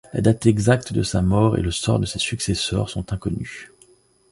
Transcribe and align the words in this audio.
La 0.13 0.21
date 0.21 0.47
exacte 0.47 0.93
de 0.93 1.03
sa 1.03 1.21
mort 1.21 1.59
et 1.59 1.61
le 1.61 1.69
sort 1.69 1.99
de 1.99 2.07
ses 2.07 2.17
successeurs 2.17 2.89
sont 2.89 3.13
inconnus. 3.13 3.71